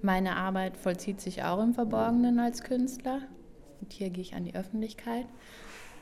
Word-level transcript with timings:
Meine 0.00 0.36
Arbeit 0.36 0.76
vollzieht 0.76 1.20
sich 1.20 1.42
auch 1.42 1.62
im 1.62 1.74
Verborgenen 1.74 2.38
als 2.38 2.62
Künstler. 2.62 3.22
Und 3.80 3.92
hier 3.92 4.10
gehe 4.10 4.22
ich 4.22 4.34
an 4.34 4.44
die 4.44 4.54
Öffentlichkeit. 4.54 5.26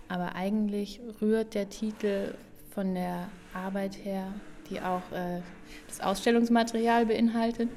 Aber 0.08 0.34
eigentlich 0.34 1.00
rührt 1.20 1.54
der 1.54 1.68
Titel 1.68 2.34
von 2.70 2.94
der 2.94 3.28
Arbeit 3.54 4.04
her, 4.04 4.34
die 4.68 4.80
auch 4.80 5.02
äh, 5.12 5.40
das 5.88 6.00
Ausstellungsmaterial 6.00 7.06
beinhaltet. 7.06 7.70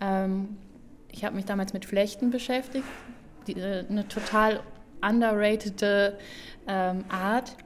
Ähm, 0.00 0.58
ich 1.10 1.24
habe 1.24 1.36
mich 1.36 1.46
damals 1.46 1.72
mit 1.72 1.86
Flechten 1.86 2.30
beschäftigt, 2.30 2.86
die, 3.46 3.58
äh, 3.58 3.84
eine 3.88 4.06
total 4.08 4.60
underrated 5.00 5.82
ähm, 6.68 7.04
Art, 7.08 7.56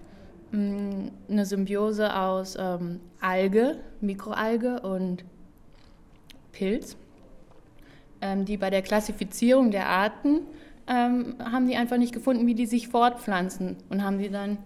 mm, 0.52 1.09
eine 1.29 1.45
Symbiose 1.45 2.16
aus 2.16 2.57
ähm, 2.59 3.00
Alge, 3.20 3.79
Mikroalge 4.00 4.80
und 4.80 5.25
Pilz, 6.52 6.96
die 8.23 8.57
bei 8.57 8.71
der 8.71 8.83
Klassifizierung 8.83 9.71
der 9.71 9.89
Arten 9.89 10.40
ähm, 10.86 11.36
haben 11.43 11.67
die 11.67 11.77
einfach 11.77 11.99
nicht 11.99 12.14
gefunden, 12.14 12.46
wie 12.46 12.54
die 12.54 12.67
sich 12.67 12.89
fortpflanzen 12.89 13.77
und 13.90 14.03
haben 14.03 14.18
die 14.18 14.31
dann 14.31 14.59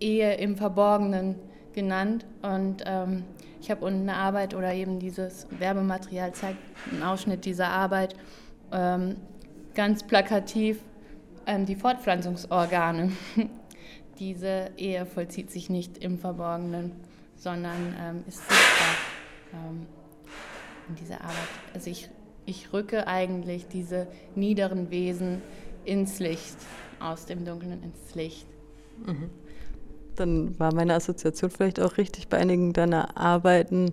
Ehe 0.00 0.34
im 0.34 0.56
Verborgenen 0.56 1.36
genannt. 1.72 2.26
Und 2.42 2.82
ähm, 2.86 3.24
ich 3.60 3.70
habe 3.70 3.84
unten 3.84 4.08
eine 4.08 4.14
Arbeit 4.14 4.54
oder 4.54 4.72
eben 4.74 4.98
dieses 4.98 5.46
Werbematerial 5.58 6.32
zeigt 6.32 6.58
einen 6.90 7.02
Ausschnitt 7.02 7.44
dieser 7.44 7.68
Arbeit 7.68 8.14
ähm, 8.72 9.16
ganz 9.74 10.02
plakativ 10.02 10.80
ähm, 11.46 11.66
die 11.66 11.76
Fortpflanzungsorgane. 11.76 13.12
Diese 14.18 14.70
Ehe 14.76 15.04
vollzieht 15.04 15.50
sich 15.50 15.68
nicht 15.68 15.98
im 15.98 16.18
Verborgenen, 16.18 16.92
sondern 17.36 17.94
ähm, 18.00 18.24
ist 18.26 18.38
sichtbar 18.38 18.88
ähm, 19.52 19.86
in 20.88 20.94
dieser 20.94 21.20
Arbeit. 21.20 21.36
Also 21.74 21.90
ich 21.90 22.08
ich 22.46 22.72
rücke 22.72 23.06
eigentlich 23.06 23.66
diese 23.66 24.06
niederen 24.34 24.90
Wesen 24.90 25.42
ins 25.84 26.20
Licht, 26.20 26.56
aus 27.00 27.26
dem 27.26 27.44
Dunklen 27.44 27.82
ins 27.82 28.14
Licht. 28.14 28.46
Mhm. 29.04 29.30
Dann 30.14 30.58
war 30.58 30.74
meine 30.74 30.94
Assoziation 30.94 31.50
vielleicht 31.50 31.80
auch 31.80 31.98
richtig 31.98 32.28
bei 32.28 32.38
einigen 32.38 32.72
deiner 32.72 33.16
Arbeiten. 33.18 33.92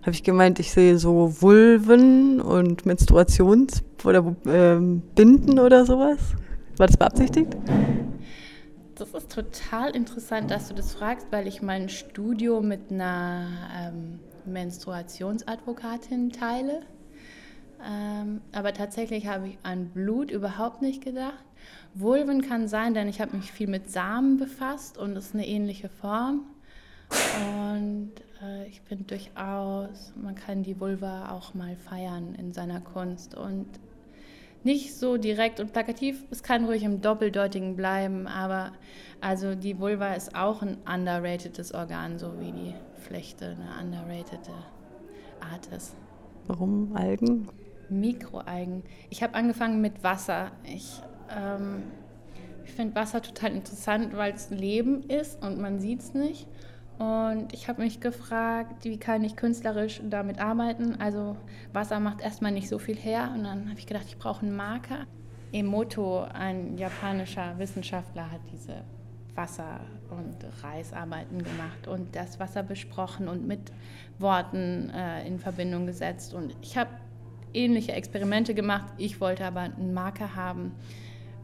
Habe 0.00 0.12
ich 0.12 0.24
gemeint, 0.24 0.58
ich 0.58 0.72
sehe 0.72 0.98
so 0.98 1.40
Vulven 1.40 2.40
und 2.40 2.84
Menstruations- 2.84 3.82
oder 4.04 4.34
ähm, 4.46 5.02
Binden 5.14 5.58
oder 5.58 5.84
sowas. 5.84 6.18
War 6.78 6.86
das 6.86 6.96
beabsichtigt? 6.96 7.56
Das 8.94 9.14
ist 9.14 9.30
total 9.30 9.94
interessant, 9.94 10.50
dass 10.50 10.68
du 10.68 10.74
das 10.74 10.94
fragst, 10.94 11.28
weil 11.30 11.46
ich 11.46 11.62
mein 11.62 11.88
Studio 11.88 12.60
mit 12.60 12.90
einer 12.90 13.46
ähm, 13.76 14.18
Menstruationsadvokatin 14.46 16.32
teile. 16.32 16.80
Ähm, 17.86 18.40
aber 18.52 18.72
tatsächlich 18.72 19.26
habe 19.26 19.48
ich 19.48 19.58
an 19.62 19.88
Blut 19.88 20.30
überhaupt 20.30 20.82
nicht 20.82 21.02
gedacht. 21.02 21.44
Vulven 21.94 22.42
kann 22.42 22.68
sein, 22.68 22.94
denn 22.94 23.08
ich 23.08 23.20
habe 23.20 23.36
mich 23.36 23.52
viel 23.52 23.68
mit 23.68 23.90
Samen 23.90 24.38
befasst 24.38 24.98
und 24.98 25.16
es 25.16 25.26
ist 25.26 25.34
eine 25.34 25.46
ähnliche 25.46 25.88
Form. 25.88 26.42
Und 27.10 28.12
äh, 28.42 28.66
ich 28.68 28.82
bin 28.82 29.06
durchaus, 29.06 30.12
man 30.16 30.34
kann 30.34 30.62
die 30.62 30.78
Vulva 30.78 31.32
auch 31.32 31.54
mal 31.54 31.76
feiern 31.76 32.34
in 32.36 32.52
seiner 32.52 32.80
Kunst 32.80 33.34
und 33.34 33.66
nicht 34.62 34.94
so 34.94 35.16
direkt 35.16 35.58
und 35.58 35.72
plakativ, 35.72 36.22
es 36.30 36.42
kann 36.42 36.66
ruhig 36.66 36.82
im 36.82 37.00
Doppeldeutigen 37.00 37.76
bleiben, 37.76 38.26
aber 38.26 38.72
also 39.20 39.54
die 39.54 39.78
Vulva 39.78 40.12
ist 40.12 40.34
auch 40.36 40.62
ein 40.62 40.76
underratedes 40.86 41.72
Organ, 41.72 42.18
so 42.18 42.38
wie 42.40 42.52
die 42.52 42.74
Flechte 43.00 43.56
eine 43.56 43.82
underratede 43.82 44.52
Art 45.40 45.66
ist. 45.74 45.96
Warum 46.46 46.94
Algen? 46.94 47.48
Mikroalgen. 47.90 48.82
Ich 49.10 49.22
habe 49.22 49.34
angefangen 49.34 49.80
mit 49.80 50.02
Wasser. 50.02 50.52
Ich, 50.64 51.00
ähm, 51.36 51.82
ich 52.64 52.72
finde 52.72 52.94
Wasser 52.94 53.22
total 53.22 53.52
interessant, 53.52 54.16
weil 54.16 54.32
es 54.32 54.50
Leben 54.50 55.02
ist 55.04 55.42
und 55.42 55.60
man 55.60 55.80
sieht 55.80 56.00
es 56.00 56.14
nicht. 56.14 56.46
Und 56.98 57.54
ich 57.54 57.66
habe 57.66 57.80
mich 57.80 58.00
gefragt, 58.00 58.84
wie 58.84 58.98
kann 58.98 59.24
ich 59.24 59.34
künstlerisch 59.34 60.02
damit 60.04 60.38
arbeiten? 60.38 60.96
Also 61.00 61.36
Wasser 61.72 61.98
macht 61.98 62.20
erstmal 62.20 62.52
nicht 62.52 62.68
so 62.68 62.78
viel 62.78 62.96
her. 62.96 63.32
Und 63.34 63.44
dann 63.44 63.70
habe 63.70 63.78
ich 63.78 63.86
gedacht, 63.86 64.04
ich 64.06 64.18
brauche 64.18 64.44
einen 64.44 64.54
Marker. 64.54 65.06
Emoto, 65.52 66.24
ein 66.32 66.76
japanischer 66.76 67.58
Wissenschaftler, 67.58 68.30
hat 68.30 68.40
diese 68.52 68.84
Wasser- 69.34 69.80
und 70.10 70.36
Reisarbeiten 70.62 71.42
gemacht 71.42 71.88
und 71.88 72.14
das 72.14 72.38
Wasser 72.38 72.62
besprochen 72.62 73.28
und 73.28 73.46
mit 73.46 73.72
Worten 74.18 74.90
äh, 74.90 75.26
in 75.26 75.38
Verbindung 75.38 75.86
gesetzt. 75.86 76.34
Und 76.34 76.54
ich 76.60 76.76
habe 76.76 76.90
ähnliche 77.54 77.92
Experimente 77.92 78.54
gemacht. 78.54 78.92
Ich 78.98 79.20
wollte 79.20 79.44
aber 79.44 79.60
einen 79.60 79.92
Marker 79.92 80.34
haben. 80.34 80.72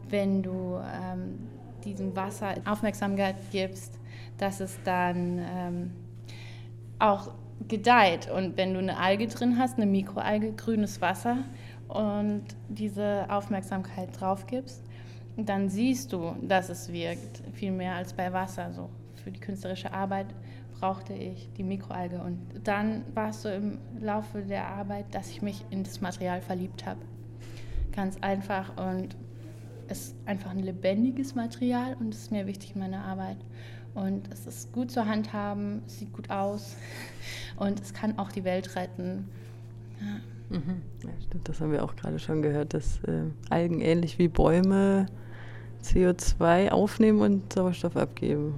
Wenn 0.08 0.42
du 0.42 0.78
ähm, 0.78 1.38
diesem 1.84 2.14
Wasser 2.14 2.54
Aufmerksamkeit 2.64 3.36
gibst, 3.50 3.98
dass 4.38 4.60
es 4.60 4.78
dann 4.84 5.38
ähm, 5.38 5.90
auch 6.98 7.32
gedeiht. 7.68 8.30
Und 8.30 8.56
wenn 8.56 8.74
du 8.74 8.80
eine 8.80 8.98
Alge 8.98 9.26
drin 9.28 9.58
hast, 9.58 9.76
eine 9.76 9.86
Mikroalge, 9.86 10.52
grünes 10.52 11.00
Wasser 11.00 11.38
und 11.88 12.44
diese 12.68 13.26
Aufmerksamkeit 13.28 14.20
drauf 14.20 14.46
gibst, 14.46 14.82
dann 15.36 15.68
siehst 15.68 16.12
du, 16.12 16.34
dass 16.42 16.68
es 16.68 16.92
wirkt, 16.92 17.42
viel 17.52 17.72
mehr 17.72 17.94
als 17.94 18.12
bei 18.12 18.32
Wasser. 18.32 18.72
So 18.72 18.90
für 19.22 19.30
die 19.30 19.40
künstlerische 19.40 19.92
Arbeit 19.92 20.26
brauchte 20.80 21.14
ich 21.14 21.50
die 21.56 21.62
Mikroalge. 21.62 22.20
Und 22.20 22.38
dann 22.64 23.02
war 23.14 23.30
es 23.30 23.42
so 23.42 23.48
im 23.48 23.78
Laufe 24.00 24.42
der 24.42 24.66
Arbeit, 24.68 25.14
dass 25.14 25.30
ich 25.30 25.42
mich 25.42 25.64
in 25.70 25.84
das 25.84 26.00
Material 26.00 26.40
verliebt 26.40 26.86
habe. 26.86 27.00
Ganz 27.92 28.18
einfach 28.20 28.76
und 28.76 29.16
es 29.88 30.08
ist 30.08 30.16
einfach 30.26 30.50
ein 30.50 30.58
lebendiges 30.58 31.34
Material 31.34 31.96
und 31.98 32.12
es 32.12 32.22
ist 32.22 32.32
mir 32.32 32.46
wichtig 32.46 32.74
in 32.74 32.80
meiner 32.80 33.04
Arbeit. 33.04 33.38
Und 33.94 34.30
es 34.30 34.46
ist 34.46 34.72
gut 34.72 34.90
zur 34.90 35.06
Handhaben, 35.06 35.82
sieht 35.86 36.12
gut 36.12 36.28
aus 36.30 36.76
und 37.56 37.80
es 37.80 37.94
kann 37.94 38.18
auch 38.18 38.30
die 38.30 38.44
Welt 38.44 38.76
retten. 38.76 39.28
Ja. 40.00 40.58
Mhm. 40.58 40.82
ja 41.02 41.10
stimmt, 41.26 41.48
das 41.48 41.60
haben 41.60 41.72
wir 41.72 41.82
auch 41.82 41.96
gerade 41.96 42.18
schon 42.18 42.42
gehört, 42.42 42.74
dass 42.74 43.02
äh, 43.04 43.22
Algen 43.48 43.80
ähnlich 43.80 44.18
wie 44.18 44.28
Bäume 44.28 45.06
CO2 45.82 46.70
aufnehmen 46.70 47.20
und 47.20 47.52
Sauerstoff 47.52 47.96
abgeben. 47.96 48.54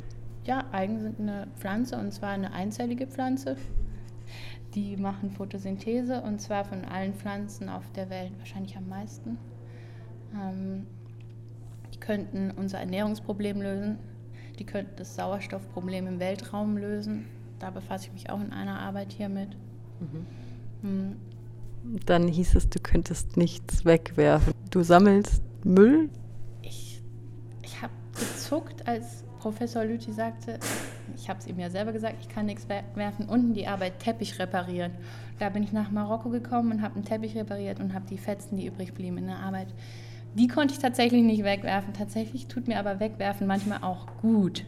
Ja, 0.48 0.64
Algen 0.72 0.98
sind 0.98 1.20
eine 1.20 1.46
Pflanze 1.58 1.98
und 1.98 2.10
zwar 2.10 2.30
eine 2.30 2.54
einzellige 2.54 3.06
Pflanze. 3.06 3.58
Die 4.74 4.96
machen 4.96 5.30
Photosynthese 5.30 6.22
und 6.22 6.40
zwar 6.40 6.64
von 6.64 6.86
allen 6.86 7.12
Pflanzen 7.12 7.68
auf 7.68 7.84
der 7.92 8.08
Welt 8.08 8.32
wahrscheinlich 8.38 8.74
am 8.74 8.88
meisten. 8.88 9.36
Ähm, 10.34 10.86
die 11.92 12.00
könnten 12.00 12.50
unser 12.52 12.78
Ernährungsproblem 12.78 13.60
lösen. 13.60 13.98
Die 14.58 14.64
könnten 14.64 14.96
das 14.96 15.16
Sauerstoffproblem 15.16 16.06
im 16.06 16.18
Weltraum 16.18 16.78
lösen. 16.78 17.26
Da 17.58 17.68
befasse 17.68 18.06
ich 18.06 18.14
mich 18.14 18.30
auch 18.30 18.40
in 18.40 18.54
einer 18.54 18.80
Arbeit 18.80 19.12
hier 19.12 19.28
mit. 19.28 19.50
Mhm. 20.00 20.26
Mhm. 20.80 21.16
Dann 22.06 22.26
hieß 22.26 22.54
es, 22.54 22.70
du 22.70 22.80
könntest 22.80 23.36
nichts 23.36 23.84
wegwerfen. 23.84 24.54
Du 24.70 24.82
sammelst 24.82 25.42
Müll? 25.62 26.08
Ich, 26.62 27.02
ich 27.60 27.82
habe 27.82 27.92
gezuckt, 28.14 28.88
als 28.88 29.27
Professor 29.38 29.84
Lüthi 29.84 30.12
sagte, 30.12 30.58
ich 31.16 31.28
habe 31.28 31.38
es 31.38 31.46
ihm 31.46 31.58
ja 31.58 31.70
selber 31.70 31.92
gesagt, 31.92 32.16
ich 32.20 32.28
kann 32.28 32.46
nichts 32.46 32.66
werfen, 32.68 33.26
unten 33.26 33.54
die 33.54 33.66
Arbeit 33.66 33.98
Teppich 34.00 34.38
reparieren. 34.38 34.92
Da 35.38 35.48
bin 35.48 35.62
ich 35.62 35.72
nach 35.72 35.90
Marokko 35.90 36.28
gekommen 36.30 36.72
und 36.72 36.82
habe 36.82 36.96
einen 36.96 37.04
Teppich 37.04 37.36
repariert 37.36 37.80
und 37.80 37.94
habe 37.94 38.06
die 38.08 38.18
Fetzen, 38.18 38.56
die 38.56 38.66
übrig 38.66 38.94
blieben 38.94 39.18
in 39.18 39.26
der 39.26 39.38
Arbeit, 39.38 39.68
die 40.34 40.48
konnte 40.48 40.74
ich 40.74 40.80
tatsächlich 40.80 41.22
nicht 41.22 41.44
wegwerfen. 41.44 41.94
Tatsächlich 41.94 42.46
tut 42.46 42.68
mir 42.68 42.78
aber 42.78 43.00
wegwerfen 43.00 43.46
manchmal 43.46 43.82
auch 43.82 44.06
gut. 44.20 44.64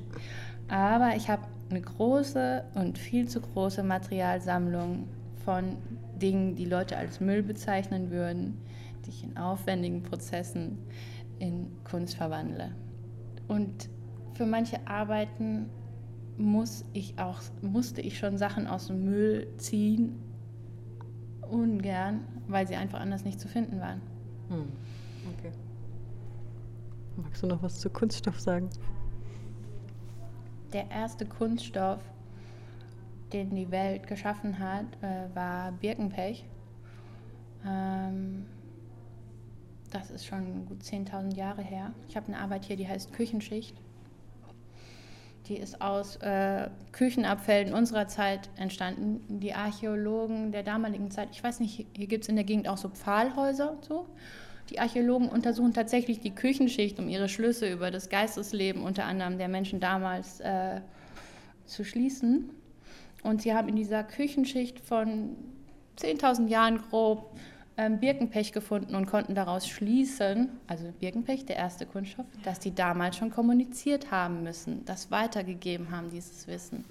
Aber 0.69 1.17
ich 1.17 1.29
habe 1.29 1.43
eine 1.71 1.81
große 1.81 2.65
und 2.75 2.99
viel 2.99 3.29
zu 3.29 3.41
große 3.41 3.83
Materialsammlung 3.83 5.09
von 5.45 5.77
Dingen, 6.21 6.55
die 6.55 6.65
Leute 6.65 6.97
als 6.97 7.21
Müll 7.21 7.43
bezeichnen 7.43 8.11
würden, 8.11 8.59
die 9.05 9.11
ich 9.11 9.25
in 9.25 9.37
aufwendigen 9.37 10.03
Prozessen 10.03 10.79
in 11.39 11.69
Kunst 11.85 12.17
verwandle. 12.17 12.73
Und 13.49 13.89
für 14.41 14.47
manche 14.47 14.87
Arbeiten 14.87 15.69
muss 16.39 16.87
ich 16.95 17.19
auch, 17.19 17.43
musste 17.61 18.01
ich 18.01 18.19
schon 18.19 18.39
Sachen 18.39 18.67
aus 18.67 18.87
dem 18.87 19.05
Müll 19.05 19.47
ziehen, 19.59 20.19
ungern, 21.43 22.25
weil 22.49 22.67
sie 22.67 22.75
einfach 22.75 23.01
anders 23.01 23.23
nicht 23.23 23.39
zu 23.39 23.49
finden 23.49 23.81
waren. 23.81 24.01
Hm. 24.49 24.73
Okay. 25.37 25.53
Magst 27.19 27.43
du 27.43 27.49
noch 27.49 27.63
was 27.63 27.81
zu 27.81 27.91
Kunststoff 27.91 28.41
sagen? 28.41 28.71
Der 30.73 30.91
erste 30.91 31.27
Kunststoff, 31.27 32.01
den 33.35 33.55
die 33.55 33.71
Welt 33.71 34.07
geschaffen 34.07 34.59
hat, 34.59 34.87
äh, 35.03 35.29
war 35.35 35.73
Birkenpech. 35.73 36.47
Ähm, 37.67 38.47
das 39.91 40.11
ist 40.11 40.25
schon 40.25 40.65
gut 40.65 40.83
10.000 40.83 41.37
Jahre 41.37 41.61
her. 41.61 41.93
Ich 42.09 42.17
habe 42.17 42.29
eine 42.29 42.39
Arbeit 42.39 42.65
hier, 42.65 42.77
die 42.77 42.89
heißt 42.89 43.13
Küchenschicht. 43.13 43.77
Die 45.51 45.57
ist 45.57 45.83
aus 45.83 46.15
äh, 46.19 46.69
Küchenabfällen 46.93 47.75
unserer 47.75 48.07
Zeit 48.07 48.49
entstanden. 48.57 49.41
Die 49.41 49.53
Archäologen 49.53 50.53
der 50.53 50.63
damaligen 50.63 51.11
Zeit, 51.11 51.31
ich 51.33 51.43
weiß 51.43 51.59
nicht 51.59 51.89
hier 51.93 52.07
gibt 52.07 52.23
es 52.23 52.29
in 52.29 52.37
der 52.37 52.45
Gegend 52.45 52.69
auch 52.69 52.77
so 52.77 52.89
Pfahlhäuser. 52.89 53.77
So. 53.81 54.07
Die 54.71 54.79
Archäologen 54.79 55.29
untersuchen 55.29 55.75
tatsächlich 55.75 56.21
die 56.21 56.31
Küchenschicht, 56.31 57.01
um 57.01 57.09
ihre 57.09 57.29
Schlüsse 57.29 57.69
über 57.69 57.91
das 57.91 58.09
Geistesleben 58.09 58.83
unter 58.83 59.07
anderem 59.07 59.39
der 59.39 59.49
Menschen 59.49 59.81
damals 59.81 60.39
äh, 60.39 60.83
zu 61.65 61.85
schließen. 61.85 62.51
Und 63.25 63.43
sie 63.43 63.53
haben 63.53 63.69
in 63.69 63.75
dieser 63.75 64.05
Küchenschicht 64.05 64.79
von 64.79 65.37
10.000 65.99 66.47
Jahren 66.47 66.81
grob 66.81 67.37
Birkenpech 67.89 68.53
gefunden 68.53 68.95
und 68.95 69.07
konnten 69.07 69.35
daraus 69.35 69.67
schließen, 69.67 70.51
also 70.67 70.93
Birkenpech, 70.99 71.47
der 71.47 71.57
erste 71.57 71.87
Kunststoff, 71.87 72.27
dass 72.43 72.59
die 72.59 72.75
damals 72.75 73.17
schon 73.17 73.31
kommuniziert 73.31 74.11
haben 74.11 74.43
müssen, 74.43 74.85
das 74.85 75.11
weitergegeben 75.11 75.91
haben, 75.91 76.11
dieses 76.11 76.47
Wissen. 76.47 76.85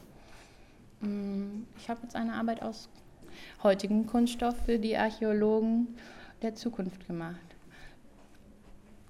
Mm, 1.02 1.64
ich 1.78 1.90
habe 1.90 2.00
jetzt 2.04 2.16
eine 2.16 2.34
Arbeit 2.34 2.62
aus 2.62 2.90
heutigem 3.62 4.08
Kunststoff 4.08 4.56
für 4.66 4.80
die 4.80 4.98
Archäologen 4.98 5.96
der 6.42 6.56
Zukunft 6.56 7.06
gemacht. 7.08 7.36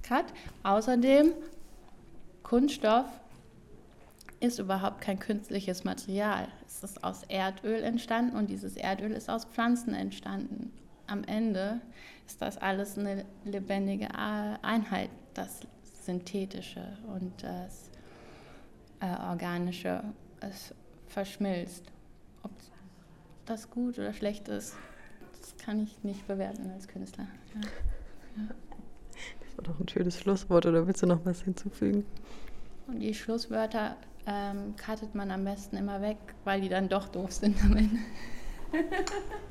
Cut. 0.01 0.25
Außerdem, 0.63 1.33
Kunststoff 2.41 3.05
ist 4.39 4.59
überhaupt 4.59 5.01
kein 5.01 5.19
künstliches 5.19 5.83
Material. 5.83 6.47
Es 6.65 6.83
ist 6.83 7.03
aus 7.03 7.23
Erdöl 7.27 7.83
entstanden 7.83 8.35
und 8.35 8.49
dieses 8.49 8.75
Erdöl 8.75 9.11
ist 9.11 9.29
aus 9.29 9.45
Pflanzen 9.45 9.93
entstanden. 9.93 10.71
Am 11.09 11.23
Ende 11.23 11.81
ist 12.27 12.39
das 12.39 12.57
alles 12.57 12.97
eine 12.97 13.25
lebendige 13.43 14.09
Einheit, 14.13 15.09
das 15.33 15.61
Synthetische 16.03 16.97
und 17.07 17.31
das 17.41 17.89
äh, 18.99 19.07
Organische. 19.27 20.03
Es 20.39 20.73
verschmilzt. 21.07 21.91
Ob 22.43 22.51
das 23.47 23.71
gut 23.71 23.97
oder 23.97 24.13
schlecht 24.13 24.47
ist, 24.49 24.75
das 25.39 25.57
kann 25.57 25.81
ich 25.81 26.03
nicht 26.03 26.27
bewerten 26.27 26.69
als 26.71 26.87
Künstler. 26.87 27.27
Ja. 27.55 27.61
Ja. 28.43 28.55
Das 29.39 29.57
war 29.57 29.63
doch 29.63 29.79
ein 29.79 29.87
schönes 29.87 30.19
Schlusswort, 30.19 30.67
oder 30.67 30.85
willst 30.85 31.01
du 31.01 31.07
noch 31.07 31.25
was 31.25 31.41
hinzufügen? 31.41 32.05
Und 32.85 32.99
die 32.99 33.15
Schlusswörter 33.15 33.95
ähm, 34.27 34.75
man 35.13 35.31
am 35.31 35.43
besten 35.43 35.75
immer 35.77 36.01
weg, 36.01 36.17
weil 36.43 36.61
die 36.61 36.69
dann 36.69 36.87
doch 36.87 37.07
doof 37.07 37.31
sind 37.31 37.59
am 37.63 37.77
Ende. 37.77 37.97